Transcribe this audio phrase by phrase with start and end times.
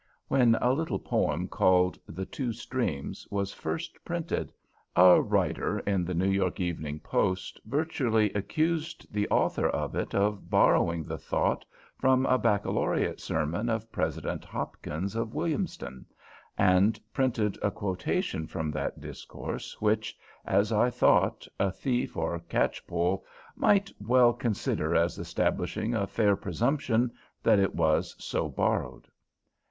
[0.29, 4.51] When a little poem called "The Two Streams" was first printed,
[4.95, 10.49] a writer in the New York "Evening Post" virtually accused the author of it of
[10.49, 11.63] borrowing the thought
[11.99, 16.07] from a baccalaureate sermon of President Hopkins of Williamstown,
[16.57, 22.87] and printed a quotation from that discourse, which, as I thought, a thief or catch
[22.87, 23.23] poll
[23.55, 27.11] might well consider as establishing a fair presumption
[27.43, 29.07] that it was so borrowed.